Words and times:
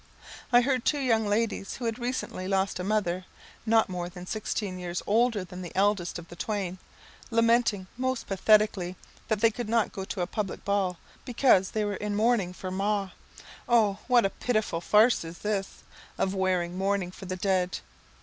I 0.51 0.61
heard 0.61 0.83
two 0.83 0.97
young 0.97 1.27
ladies, 1.27 1.75
who 1.75 1.85
had 1.85 1.99
recently 1.99 2.47
lost 2.47 2.79
a 2.79 2.83
mother, 2.83 3.23
not 3.67 3.87
more 3.87 4.09
than 4.09 4.25
sixteen 4.25 4.79
years 4.79 5.03
older 5.05 5.43
than 5.43 5.61
the 5.61 5.75
eldest 5.75 6.17
of 6.17 6.27
the 6.27 6.35
twain, 6.35 6.79
lamenting 7.29 7.85
most 7.97 8.25
pathetically 8.25 8.95
that 9.27 9.41
they 9.41 9.51
could 9.51 9.69
not 9.69 9.91
go 9.91 10.03
to 10.05 10.21
a 10.21 10.25
public 10.25 10.65
ball, 10.65 10.97
because 11.23 11.69
they 11.69 11.85
were 11.85 11.93
in 11.97 12.15
mourning 12.15 12.51
for 12.51 12.71
ma'! 12.71 13.09
Oh, 13.69 13.99
what 14.07 14.25
a 14.25 14.31
pitiful 14.31 14.81
farce 14.81 15.23
is 15.23 15.37
this, 15.37 15.83
of 16.17 16.33
wearing 16.33 16.75
mourning 16.79 17.11
for 17.11 17.25
the 17.25 17.37
dead! 17.37 17.77